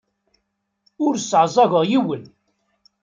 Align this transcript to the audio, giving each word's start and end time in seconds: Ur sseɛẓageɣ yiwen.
Ur 1.05 1.13
sseɛẓageɣ 1.17 1.83
yiwen. 1.89 2.23